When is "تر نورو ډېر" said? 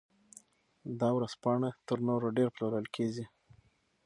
1.87-2.47